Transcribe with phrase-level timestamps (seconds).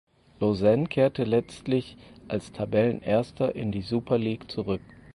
[0.39, 1.95] Lausanne kehrte letztlich
[2.27, 4.81] als Tabellenerster in die Super League zurück.